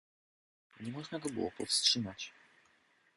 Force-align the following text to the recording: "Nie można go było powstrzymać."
"Nie 0.79 0.91
można 0.91 1.19
go 1.19 1.29
było 1.29 1.51
powstrzymać." 1.51 2.33